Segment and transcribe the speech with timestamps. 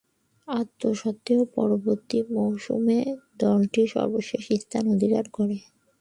[0.79, 2.99] তাসত্ত্বেও, পরবর্তী মৌসুমে
[3.39, 5.57] দলটি সর্বশেষ স্থান অধিকার করে।